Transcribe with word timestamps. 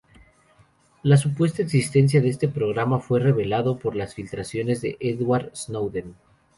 La 1.03 1.15
supuesta 1.15 1.61
existencia 1.61 2.21
de 2.21 2.29
este 2.29 2.47
programa 2.47 2.99
fue 2.99 3.19
revelado 3.19 3.77
por 3.77 3.95
las 3.95 4.15
filtraciones 4.15 4.81
de 4.81 4.97
Edward 4.99 5.51
Snowden. 5.55 6.15